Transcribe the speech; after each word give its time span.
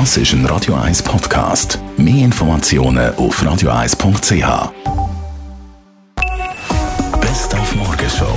Das 0.00 0.16
ist 0.16 0.32
ein 0.32 0.44
Radio 0.46 0.74
1 0.74 1.04
Podcast. 1.04 1.78
Mehr 1.96 2.24
Informationen 2.24 3.14
auf 3.14 3.40
radio1.ch. 3.40 4.72
Best 7.20 7.54
auf 7.54 7.76
Morgenshow 7.76 8.36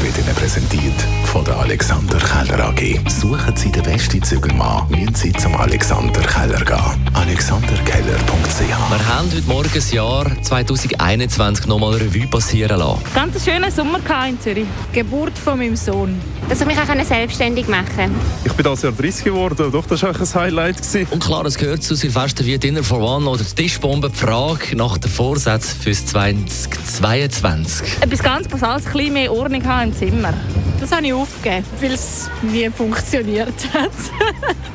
wird 0.00 0.16
Ihnen 0.16 0.34
präsentiert 0.34 0.94
von 1.24 1.44
der 1.44 1.58
Alexander 1.58 2.16
Keller 2.16 2.68
AG. 2.70 3.00
Suchen 3.06 3.54
Sie 3.54 3.70
den 3.70 3.82
besten 3.82 4.22
Zügelmann, 4.22 4.88
müssen 4.88 5.14
Sie 5.14 5.32
zum 5.34 5.54
Alexander 5.56 6.22
Keller 6.22 6.64
gehen. 6.64 7.10
AlexanderKeller.ch 7.12 8.58
Wir 8.58 9.08
haben 9.08 9.30
heute 9.30 9.46
Morgen 9.46 9.70
das 9.74 9.92
Jahr 9.92 10.24
2021 10.40 11.66
nochmal 11.66 11.96
Revue 11.96 12.26
passieren 12.28 12.78
lassen. 12.78 13.02
Ganz 13.14 13.44
schönen 13.44 13.70
Sommer 13.70 14.00
in 14.26 14.40
Zürich. 14.40 14.66
Geburt 14.94 15.36
von 15.36 15.58
meinem 15.58 15.76
Sohn. 15.76 16.18
Dass 16.48 16.60
ich 16.62 16.66
mich 16.66 16.78
auch 16.78 17.04
selbstständig 17.04 17.68
machen 17.68 17.86
konnte. 17.94 18.14
Ich 18.44 18.52
bin 18.54 18.64
das 18.64 18.82
Jahr 18.82 18.92
30 18.92 19.24
geworden. 19.24 19.70
Doch, 19.70 19.84
das 19.84 20.02
war 20.02 20.10
ein 20.10 20.34
Highlight. 20.34 20.78
Gewesen. 20.78 21.06
Und 21.10 21.22
klar, 21.22 21.44
es 21.44 21.58
gehört 21.58 21.82
zu 21.82 21.94
Silvester 21.94 22.44
wie 22.46 22.56
Dinner 22.56 22.82
for 22.82 23.00
One 23.00 23.28
oder 23.28 23.44
Tischbombe. 23.44 24.08
Die 24.08 24.16
Frage 24.16 24.74
nach 24.74 24.96
den 24.96 25.10
Vorsätzen 25.10 25.78
fürs 25.80 26.06
2022. 26.06 27.86
Etwas 28.00 28.22
ganz 28.22 28.48
Basales, 28.48 28.86
ein 28.86 28.92
bisschen 28.92 29.12
mehr 29.12 29.32
Ordnung 29.32 29.64
haben 29.66 29.90
im 29.90 29.94
Zimmer. 29.94 30.32
Das 30.80 30.92
habe 30.92 31.06
ich 31.06 31.12
aufgegeben, 31.12 31.64
weil 31.80 31.92
es 31.92 32.30
nie 32.40 32.70
funktioniert 32.70 33.48
hat. 33.74 33.90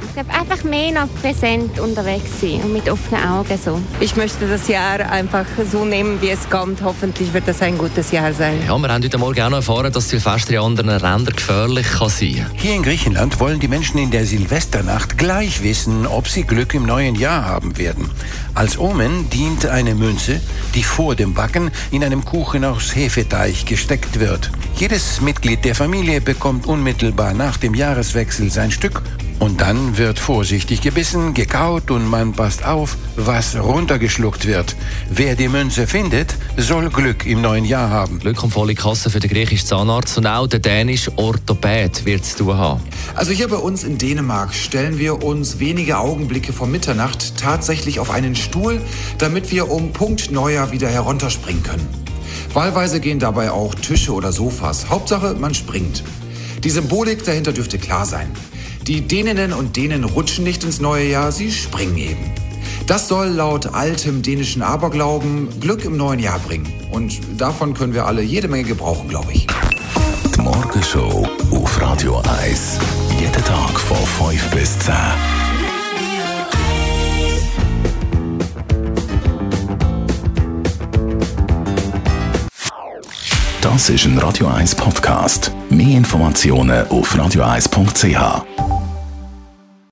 ich 0.08 0.14
glaube, 0.14 0.30
einfach 0.32 0.64
mehr 0.66 0.92
noch 0.92 1.08
präsent 1.22 1.80
unterwegs 1.80 2.42
sein 2.42 2.62
und 2.62 2.74
mit 2.74 2.90
offenen 2.90 3.24
Augen 3.24 3.58
so. 3.58 3.80
Ich 4.02 4.16
möchte 4.18 4.46
das 4.48 4.68
Jahr 4.68 5.00
einfach 5.10 5.46
so 5.72 5.86
nehmen, 5.86 6.22
wie 6.22 6.30
es 6.30 6.50
kommt. 6.50 6.82
Hoffentlich 6.84 7.34
wird 7.34 7.48
das 7.48 7.62
ein 7.62 7.78
gutes 7.78 8.12
Jahr 8.12 8.34
sein. 8.34 8.60
Ja, 8.68 8.78
wir 8.78 8.90
haben 8.90 9.04
heute 9.04 9.18
Morgen 9.18 9.42
auch 9.42 9.50
noch 9.50 9.58
erfahren, 9.58 9.92
dass 9.94 10.10
Silvester 10.10 10.54
in 10.54 10.60
anderen 10.60 11.00
Ländern 11.00 11.36
gefährlich 11.64 11.92
kann 11.92 12.10
sein. 12.10 12.46
Hier 12.56 12.76
in 12.76 12.84
Griechenland 12.84 13.40
wollen 13.40 13.60
die 13.60 13.68
Menschen 13.68 13.98
in 13.98 14.12
der 14.12 14.26
Silvesternacht 14.26 15.18
gleich 15.18 15.64
wissen, 15.64 16.06
ob 16.06 16.28
sie 16.28 16.44
Glück 16.44 16.74
im 16.74 16.86
neuen 16.86 17.16
Jahr 17.16 17.46
haben 17.46 17.78
werden. 17.78 18.10
Als 18.54 18.78
Omen 18.78 19.30
dient 19.30 19.66
eine 19.66 19.96
Münze, 19.96 20.42
die 20.76 20.84
vor 20.84 21.16
dem 21.16 21.34
Backen 21.34 21.72
in 21.92 22.04
einem 22.04 22.26
Kuchen 22.26 22.66
aus 22.66 22.96
Hefeteig 22.96 23.66
gesteckt 23.66 24.20
wird. 24.20 24.52
Jedes 24.76 25.22
Mitglied 25.22 25.64
der 25.66 25.76
Familie 25.76 26.22
bekommt 26.22 26.66
unmittelbar 26.66 27.34
nach 27.34 27.58
dem 27.58 27.74
Jahreswechsel 27.74 28.52
sein 28.52 28.72
Stück 28.72 29.02
und 29.44 29.60
dann 29.60 29.98
wird 29.98 30.20
vorsichtig 30.20 30.80
gebissen, 30.80 31.34
gekaut 31.34 31.92
und 31.92 32.10
man 32.10 32.32
passt 32.32 32.64
auf, 32.66 32.96
was 33.18 33.58
runtergeschluckt 33.58 34.48
wird. 34.48 34.74
Wer 35.10 35.36
die 35.36 35.50
Münze 35.50 35.86
findet, 35.86 36.34
soll 36.56 36.90
Glück 36.90 37.26
im 37.26 37.42
neuen 37.42 37.66
Jahr 37.66 37.90
haben. 37.90 38.20
Glück 38.20 38.42
und 38.42 38.52
volle 38.52 38.74
Kasse 38.74 39.10
für 39.10 39.20
den 39.20 39.30
griechischen 39.30 39.68
Zahnarzt 39.68 40.18
und 40.18 40.28
auch 40.28 40.48
der 40.48 40.62
dänische 40.62 41.12
Orthopäd 41.18 42.06
wird 42.06 42.22
es 42.22 42.38
tun 42.38 42.58
haben. 42.58 42.82
Also 43.16 43.34
hier 43.34 43.50
bei 43.50 43.58
uns 43.58 43.84
in 43.84 43.98
Dänemark 43.98 44.54
stellen 44.54 44.98
wir 44.98 45.22
uns 45.24 45.60
wenige 45.60 45.98
Augenblicke 45.98 46.54
vor 46.54 46.68
Mitternacht 46.68 47.36
tatsächlich 47.36 48.00
auf 48.00 48.12
einen 48.12 48.38
Stuhl, 48.38 48.80
damit 49.18 49.52
wir 49.52 49.70
um 49.70 49.92
Punkt 49.92 50.32
Neujahr 50.32 50.72
wieder 50.72 50.88
herunterspringen 50.88 51.64
können. 51.64 51.88
Wahlweise 52.54 53.02
gehen 53.02 53.20
dabei 53.20 53.52
auch 53.52 53.76
Tische 53.76 54.14
oder 54.14 54.32
Sofas. 54.32 54.88
Hauptsache, 54.88 55.36
man 55.38 55.54
springt. 55.54 56.02
Die 56.64 56.70
Symbolik 56.70 57.26
dahinter 57.26 57.52
dürfte 57.52 57.78
klar 57.78 58.06
sein. 58.06 58.32
Die 58.88 59.00
Däninnen 59.00 59.54
und 59.54 59.78
Dänen 59.78 60.04
rutschen 60.04 60.44
nicht 60.44 60.66
ins 60.66 60.82
neue 60.82 61.08
Jahr, 61.08 61.32
sie 61.32 61.54
springen 61.54 61.98
eben. 61.98 62.32
Das 62.86 63.08
soll 63.08 63.28
laut 63.28 63.74
altem 63.74 64.22
dänischen 64.22 64.62
Aberglauben 64.62 65.48
Glück 65.62 65.86
im 65.86 65.96
neuen 65.96 66.20
Jahr 66.20 66.40
bringen. 66.40 66.68
Und 66.92 67.18
davon 67.38 67.74
können 67.74 67.94
wir 67.94 68.06
alle 68.06 68.22
jede 68.22 68.50
Menge 68.50 68.66
gebrauchen, 68.66 69.08
glaube 69.08 69.32
ich. 69.32 69.48
Die 70.36 70.42
Morgenshow 70.42 71.26
auf 71.52 71.82
Radio 71.82 72.22
1. 72.44 72.80
Jeden 73.22 73.44
Tag 73.46 73.80
von 73.80 74.30
5 74.30 74.50
bis 74.52 74.78
10. 74.80 74.94
Das 83.62 83.90
ist 83.90 84.06
ein 84.06 84.18
Radio 84.18 84.48
1 84.48 84.76
Podcast. 84.76 85.54
Mehr 85.70 85.98
Informationen 85.98 86.86
auf 86.90 87.16
radio1.ch. 87.16 88.53